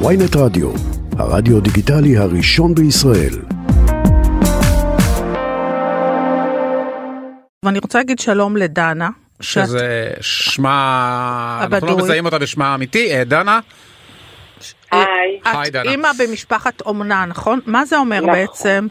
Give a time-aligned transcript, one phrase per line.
[0.00, 0.70] ויינט רדיו,
[1.18, 3.34] הרדיו דיגיטלי הראשון בישראל.
[7.64, 9.08] ואני רוצה להגיד שלום לדנה.
[9.40, 12.02] שאת- שזה שמה, אנחנו לא הבדוי.
[12.04, 13.60] מזהים אותה בשמה האמיתי, אה, דנה?
[14.90, 15.02] היי,
[15.44, 15.90] היי, את דנה.
[15.90, 17.60] אימא במשפחת אומנה, נכון?
[17.66, 18.32] מה זה אומר נכון.
[18.32, 18.86] בעצם?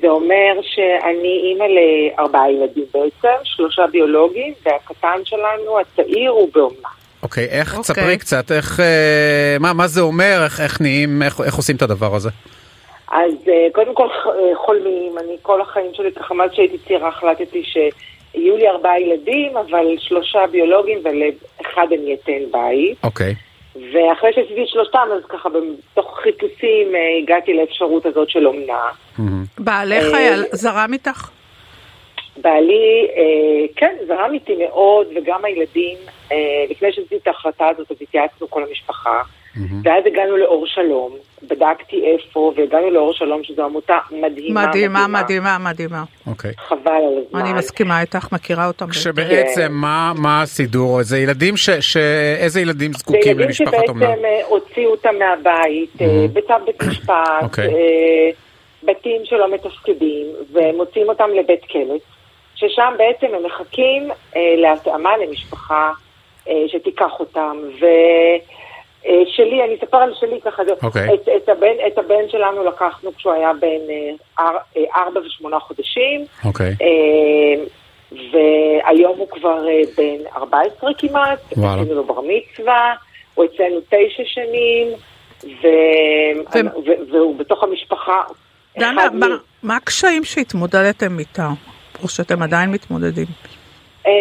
[0.00, 6.88] זה אומר שאני אימא לארבעה ילדים בעצם, שלושה ביולוגיים, והקטן שלנו, הצעיר, הוא באומנה.
[7.22, 7.82] אוקיי, איך, אוקיי.
[7.82, 11.82] תספרי קצת, איך, אה, מה, מה זה אומר, איך, איך נהיים, איך, איך עושים את
[11.82, 12.28] הדבר הזה?
[13.10, 17.62] אז אה, קודם כל אה, חולמים, אני כל החיים שלי, ככה מאז שהייתי צעירה החלטתי
[17.64, 22.98] שיהיו לי ארבעה ילדים, אבל שלושה ביולוגיים ולאחד אני אתן בית.
[23.04, 23.34] אוקיי,
[23.74, 28.74] ואחרי שעשיתי את שלושתם, אז ככה בתוך חיפושים אה, הגעתי לאפשרות הזאת של אומנה.
[29.18, 29.44] מהמם.
[29.58, 31.30] בעלך אה, היה זרם איתך?
[32.42, 35.96] בעלי, אה, כן, זרם איתי מאוד, וגם הילדים,
[36.32, 36.36] אה,
[36.70, 39.22] לפני שעשיתי את ההחלטה הזאת, אז התייעצנו כל המשפחה,
[39.84, 41.12] ואז הגענו לאור שלום,
[41.42, 46.02] בדקתי איפה, והגענו לאור שלום, שזו עמותה מדהימה, מדהימה, מדהימה, מדהימה.
[46.26, 46.52] אוקיי.
[46.68, 47.40] חבל על הזמן.
[47.40, 48.86] אני מסכימה איתך, מכירה אותם.
[48.90, 51.02] כשבעצם, מה, מה הסידור?
[51.02, 51.96] זה ילדים ש, ש...
[52.38, 54.06] איזה ילדים זה זקוקים ילדים למשפחת אומנה?
[54.06, 56.02] שבעצם אה, הוציאו אותם מהבית, Mhm.
[56.32, 57.68] בצו בית משפט, אוקיי.
[57.68, 58.30] אה,
[58.82, 61.94] בתים שלא מתפקדים, ומוציאים אותם לבית כלא,
[62.60, 64.02] ששם בעצם הם מחכים
[64.36, 65.92] אה, להתאמה למשפחה
[66.48, 67.56] אה, שתיקח אותם.
[67.80, 67.84] ו...
[69.06, 69.12] אה,
[69.64, 71.14] אני אספר על שלי ככה, זה- אוקיי.
[71.14, 73.66] את, את, הבן, את הבן שלנו לקחנו כשהוא היה בן
[74.38, 74.44] אה,
[74.76, 77.64] אה, ארבע ושמונה חודשים, אוקיי, אה,
[78.32, 81.80] והיום הוא כבר אה, בן 14 כמעט, וואלה.
[81.82, 82.94] עשינו לו בר מצווה,
[83.34, 84.88] הוא אצלנו תשע שנים,
[85.62, 85.66] ו...
[86.54, 87.12] ו- ו...
[87.12, 88.22] והוא בתוך המשפחה.
[88.78, 91.52] דנה, מה- מ- מה הקשיים שהתמודדתם איתם?
[92.02, 93.26] או שאתם עדיין מתמודדים?
[94.06, 94.12] אה,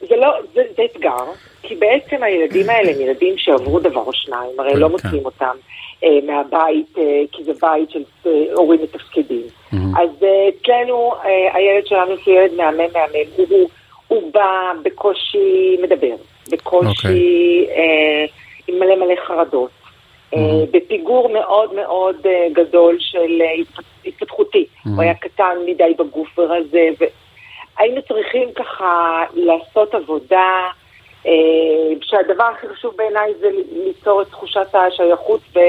[0.00, 1.24] זה לא, זה, זה אתגר,
[1.62, 4.92] כי בעצם הילדים האלה הם ילדים שעברו דבר או שניים, הרי כן, לא כן.
[4.92, 5.56] מוצאים אותם
[6.04, 9.46] אה, מהבית, אה, כי זה בית של אה, הורים מתפקדים.
[9.72, 13.68] אז אה, אצלנו, אה, הילד שלנו שהוא ילד מהמם מהמם, הוא, הוא,
[14.08, 16.14] הוא בא בקושי מדבר,
[16.52, 17.66] בקושי אוקיי.
[17.70, 18.24] אה,
[18.68, 19.70] עם מלא מלא חרדות.
[20.36, 23.82] אה, בפיגור מאוד מאוד אה, גדול של אה.
[24.94, 30.60] הוא היה קטן מדי בגוף ורזה, והיינו צריכים ככה לעשות עבודה,
[31.26, 31.32] אה,
[32.02, 33.48] שהדבר הכי חשוב בעיניי זה
[33.86, 35.60] ליצור את תחושת השייכות ו-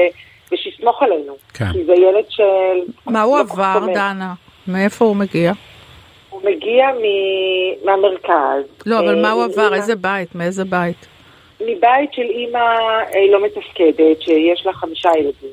[0.52, 1.36] ושיסמוך עלינו.
[1.54, 1.72] כן.
[1.72, 2.42] כי זה ילד של...
[3.06, 3.86] מה הוא לא עבר.
[3.94, 4.32] דנה?
[4.68, 5.52] מאיפה הוא מגיע?
[6.30, 8.64] הוא מגיע מ- מהמרכז.
[8.86, 9.74] לא, אבל אה, מה הוא עבר?
[9.74, 10.34] איזה בית?
[10.34, 11.06] מאיזה בית?
[11.60, 15.50] מבית של אימא אה, לא מתפקדת, שיש לה חמישה ילדים,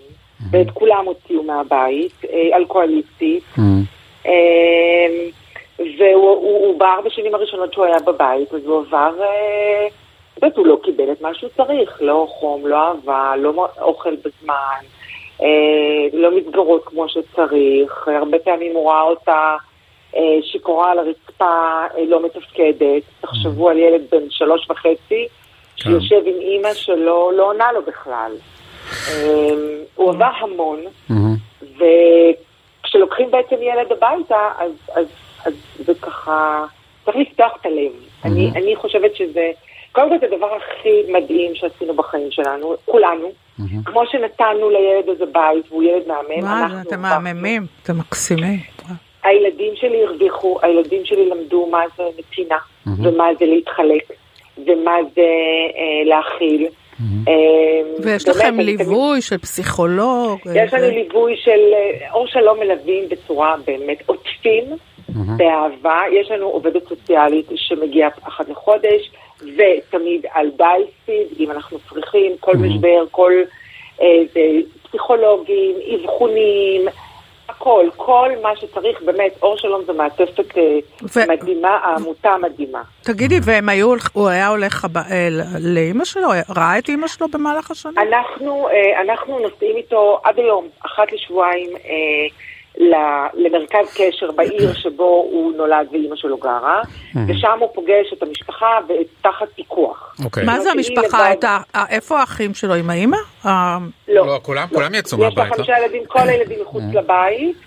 [0.52, 3.44] ואת כולם הוציאו מהבית, אה, אלכוהוליסטית.
[3.58, 3.84] מהמם.
[4.26, 5.30] אה,
[5.80, 9.88] והוא הוא, הוא בארבע שנים הראשונות שהוא היה בבית, אז הוא עבר, אה,
[10.38, 14.16] את יודעת, הוא לא קיבל את מה שהוא צריך, לא חום, לא אהבה, לא אוכל
[14.16, 14.82] בזמן,
[15.42, 15.48] אה,
[16.14, 19.56] לא מסגרות כמו שצריך, הרבה פעמים הוא ראה אותה
[20.16, 23.04] אה, שיכורה על הרצפה, אה, לא מתפקדת.
[23.22, 25.28] תחשבו על ילד בן שלוש וחצי,
[25.76, 28.32] שיושב עם אימא שלו, לא עונה לו בכלל.
[29.08, 29.54] אה,
[29.96, 30.80] הוא עבר המון.
[31.78, 35.06] וכשלוקחים בעצם ילד הביתה, אז, אז,
[35.46, 35.54] אז
[35.86, 36.66] זה ככה,
[37.06, 37.92] צריך לפתוח את הלב.
[38.26, 39.52] אני, אני חושבת שזה,
[39.92, 43.32] קודם כל זה הדבר הכי מדהים שעשינו בחיים שלנו, כולנו.
[43.86, 46.82] כמו שנתנו לילד הזה בית, והוא ילד מהמם, מה, אנחנו...
[46.82, 47.24] אתם הרווחנו.
[47.24, 48.60] מהממים, אתם מקסימים.
[49.24, 52.58] הילדים שלי הרוויחו, הילדים שלי למדו מה זה נתינה,
[53.04, 54.04] ומה זה להתחלק,
[54.58, 56.68] ומה זה אה, להכיל.
[57.28, 57.34] אה,
[58.04, 60.40] ויש לכם ליווי של פסיכולוג?
[60.56, 64.64] יש לנו ו- ליווי של אה, אור שלום מלווים בצורה באמת עוטפים,
[65.38, 66.02] באהבה.
[66.12, 73.04] יש לנו עובדת סוציאלית שמגיעה אחת לחודש, ותמיד על דייסיד, אם אנחנו צריכים, כל משבר,
[73.12, 73.34] כל
[74.02, 74.08] אה,
[74.84, 76.86] פסיכולוגים, אבחונים,
[77.50, 80.64] הכל, כל מה שצריך, באמת, אור שלום זו מעטפת אה,
[81.16, 82.82] ו- מדהימה, העמותה מדהימה.
[83.04, 85.28] תגידי, והם היו, הוא היה הולך הב- אה,
[85.60, 86.28] לאימא שלו?
[86.56, 87.96] ראה את אימא שלו במהלך השנים?
[87.98, 91.70] אנחנו, אה, אנחנו נוסעים איתו עד היום, אחת לשבועיים,
[93.34, 96.82] למרכז קשר בעיר שבו הוא נולד ואימא שלו גרה,
[97.28, 100.16] ושם הוא פוגש את המשפחה ותחת פיקוח.
[100.26, 100.44] אוקיי.
[100.46, 101.32] מה זה המשפחה?
[101.90, 102.74] איפה האחים שלו?
[102.74, 103.18] עם האימא?
[103.46, 103.78] אה,
[104.08, 105.56] לא, כולם- כולם יצאו יש לה מהבית, לא?
[105.56, 107.58] חמישה ילדים, כל הילדים מחוץ לבית,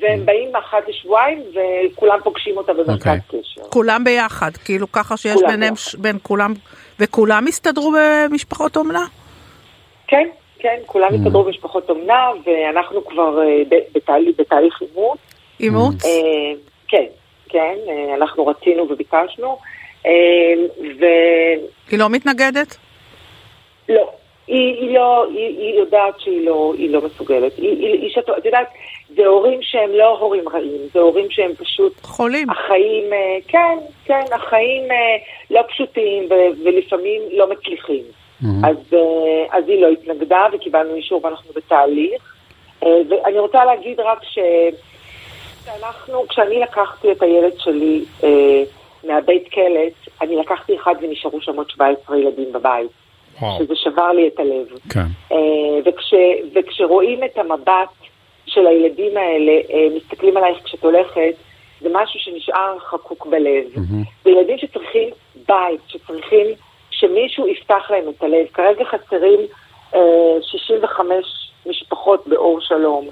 [0.00, 3.40] והם באים אחת לשבועיים, וכולם פוגשים אותה במרכז אוקיי.
[3.42, 3.60] קשר.
[3.68, 6.54] כולם ביחד, כאילו ככה שיש ביניהם, בין כולם,
[7.00, 9.04] וכולם הסתדרו במשפחות אומנה?
[10.06, 13.62] כן, כן, כולם הסתדרו במשפחות אומנה, ואנחנו כבר אה,
[14.38, 15.18] בתהליך- אימוץ.
[15.60, 16.04] אימוץ?
[16.04, 16.10] אה,
[16.88, 17.04] כן,
[17.48, 19.58] כן, אה, אנחנו רצינו וביקשנו,
[20.04, 20.08] ולא,
[21.90, 22.76] היא לא מתנגדת?
[23.88, 24.10] לא,
[24.46, 27.52] היא, היא לא, היא, היא יודעת שהיא לא, היא לא מסוגלת.
[27.56, 28.68] היא, היא, היא שאת, את יודעת,
[29.16, 31.92] זה הורים שהם לא הורים רעים, זה הורים שהם פשוט...
[32.02, 32.50] חולים.
[32.50, 33.04] החיים,
[33.48, 34.82] כן, כן, החיים
[35.50, 38.02] לא פשוטים ו- ולפעמים לא מצליחים.
[38.42, 42.34] אז, אה, אז היא לא התנגדה וקיבלנו אישור ואנחנו בתהליך.
[42.82, 44.38] אה, ואני רוצה להגיד רק ש...
[45.64, 48.62] שאנחנו, כשאני לקחתי את הילד שלי אה,
[49.04, 49.80] מהבית כלא,
[50.22, 52.90] אני לקחתי אחד ונשארו שם עוד 17 ילדים בבית,
[53.40, 53.58] וואו.
[53.58, 54.66] שזה שבר לי את הלב.
[54.90, 55.34] כן.
[55.84, 56.14] וכש,
[56.54, 57.88] וכשרואים את המבט
[58.46, 59.52] של הילדים האלה,
[59.96, 61.34] מסתכלים עלייך כשאת הולכת,
[61.80, 63.64] זה משהו שנשאר חקוק בלב.
[64.24, 65.08] זה ילדים שצריכים
[65.48, 66.46] בית, שצריכים
[66.98, 68.46] שמישהו יפתח להם את הלב.
[68.54, 69.40] כרגע חסרים
[69.94, 70.00] אה,
[70.42, 73.08] 65 משפחות באור שלום,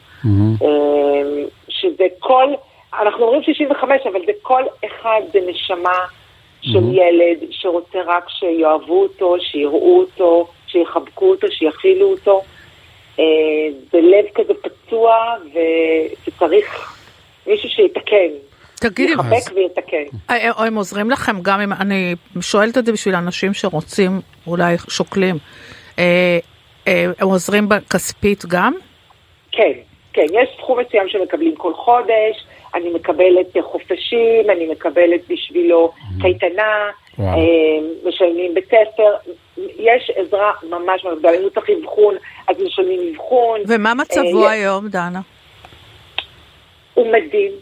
[0.62, 2.48] אה, שזה כל,
[3.00, 5.98] אנחנו אומרים 65, אבל זה כל אחד זה נשמה
[6.62, 12.42] של ילד שרוצה רק שיאהבו אותו, שיראו אותו, שיחבקו אותו, שיכילו אותו.
[13.18, 13.24] אה,
[13.92, 16.96] זה לב כזה פצוע ו- וצריך
[17.46, 18.28] מישהו שיתקן.
[18.80, 20.16] תגידי, יחבק ויתקן.
[20.30, 25.36] אה, הם עוזרים לכם גם אם, אני שואלת את זה בשביל אנשים שרוצים, אולי שוקלים,
[25.98, 26.38] אה,
[26.88, 28.74] אה, הם עוזרים כספית גם?
[29.52, 29.72] כן,
[30.12, 36.90] כן, יש סכום מסוים שמקבלים כל חודש, אני מקבלת אה, חופשים, אני מקבלת בשבילו קייטנה,
[37.18, 37.38] וואו.
[37.38, 42.14] אה, משלמים בית ספר, יש עזרה ממש אם צריך אבחון,
[42.48, 43.60] אז משלמים אבחון.
[43.68, 45.20] ומה מצבו אה, היום, דנה?
[46.94, 47.52] הוא מדהים,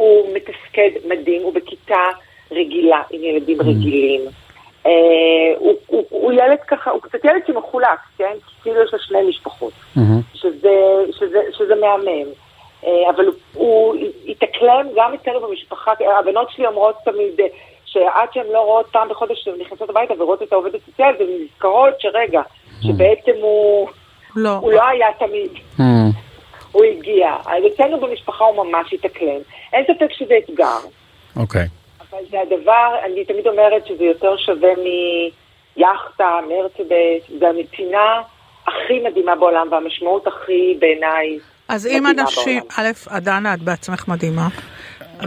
[0.00, 2.04] הוא מתפקד מדהים, הוא בכיתה
[2.50, 4.20] רגילה עם ילדים רגילים.
[4.86, 4.90] אה,
[5.58, 8.32] הוא, הוא, הוא ילד ככה, הוא קצת ילד שמחולק, כן?
[8.62, 9.72] כאילו יש לו שני משפחות,
[10.34, 10.76] שזה,
[11.12, 12.28] שזה, שזה מהמם.
[12.86, 13.94] אה, אבל הוא, הוא
[14.26, 17.46] התאקלם גם אצלנו במשפחה, הבנות שלי אומרות תמיד אה,
[17.84, 22.00] שעד שהן לא רואות פעם בחודש שהן נכנסות הביתה ורואות את העובדת הסוציאלית, הן נזכרות
[22.00, 22.42] שרגע,
[22.80, 23.88] שבעצם הוא,
[24.36, 24.50] לא.
[24.50, 25.50] הוא לא היה תמיד.
[26.72, 27.36] הוא הגיע.
[27.46, 29.40] אז אצלנו במשפחה הוא ממש התאקלם.
[29.72, 30.78] אין ספק שזה אתגר,
[31.36, 31.66] אוקיי.
[32.10, 34.70] אבל זה הדבר, אני תמיד אומרת שזה יותר שווה
[35.76, 38.22] מיאכטה, מרצדס, זה הנתינה
[38.66, 41.38] הכי מדהימה בעולם והמשמעות הכי בעיניי
[41.70, 42.92] אז אם אנשים, בעולם.
[43.10, 44.48] א', דנה, את בעצמך מדהימה,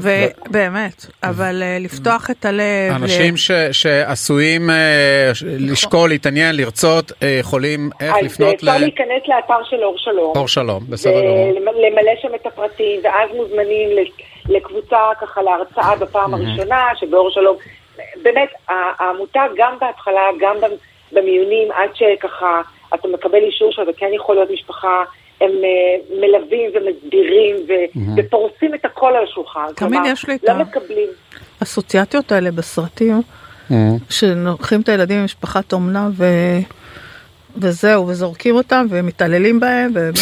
[0.01, 3.37] ובאמת, אבל אה, לפתוח את הלב, אנשים
[3.71, 9.83] שעשויים אה, ש- לשקול, להתעניין, לרצות, אה, יכולים איך אז לפנות אפשר להיכנס לאתר של
[9.83, 10.31] אור שלום.
[10.35, 11.47] לאור שלום, בסדר גמור.
[11.57, 14.11] ולמלא שם את הפרטים, ואז מוזמנים ל-
[14.57, 17.57] לקבוצה ככה להרצאה בפעם הראשונה, שבאור שלום,
[18.23, 20.77] באמת, העמותה גם בהתחלה, גם במ-
[21.11, 22.61] במיונים, עד שככה
[22.93, 25.03] אתה מקבל אישור שאתה כן יכול להיות משפחה,
[25.41, 29.65] הם אה, מלווים ומסבירים ו- ופורסים את הכל על השולחן.
[29.75, 31.07] תמיד כלומר, יש לי את לא מקבלים.
[31.61, 33.21] האסוציאציות האלה בסרטים,
[34.09, 36.25] שלוקחים את הילדים ממשפחת אומנה ו...
[37.57, 40.17] וזהו, וזורקים אותם ומתעללים בהם, ובאמת.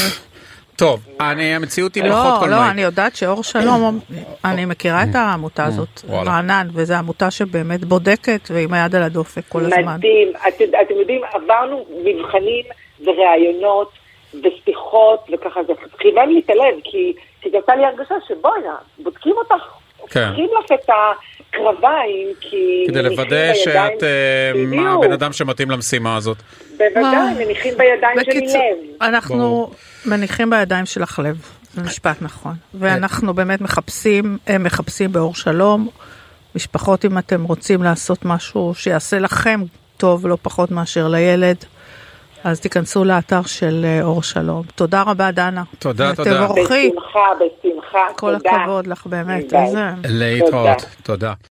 [0.76, 2.66] טוב, אני, המציאות היא פחות לא, קולנועית.
[2.66, 4.00] לא, אני יודעת שאור שלום,
[4.46, 6.02] אני מכירה את העמותה הזאת.
[6.10, 9.96] רענן, וזו עמותה שבאמת בודקת ועם היד על הדופק כל הזמן.
[9.96, 10.32] מדהים.
[10.48, 12.66] את, אתם יודעים, עברנו מבחנים
[13.06, 13.92] וראיונות
[14.34, 19.36] ושיחות, וככה זה חימם לי את הלב, כי, כי זה עשה לי הרגשה שבואנה, בודקים
[19.38, 19.66] אותך,
[20.10, 20.28] כן.
[20.28, 22.86] הופכים לך את הקרביים, כי...
[22.88, 26.38] כדי לוודא שאת אה, מה הבן אדם שמתאים למשימה הזאת.
[26.72, 29.04] בוודאי, מניחים בידיים שלי בקיצור, לב.
[29.04, 29.72] אנחנו ברור.
[30.06, 31.38] מניחים בידיים שלך לב,
[31.74, 32.54] זה משפט נכון.
[32.74, 35.90] ואנחנו באמת מחפשים, אה, מחפשים באור שלום,
[36.56, 39.62] משפחות אם אתם רוצים לעשות משהו שיעשה לכם
[39.98, 41.66] טוב לא פחות מאשר לילד,
[42.44, 44.64] אז תיכנסו לאתר של אה, אור שלום.
[44.76, 45.64] תודה רבה דנה.
[45.80, 46.46] תודה, תודה.
[46.46, 48.52] תבורכי, בשמחה, בשמחה, כל תודה.
[48.52, 49.54] הכבוד לך באמת.
[50.04, 51.34] להתראות, תודה.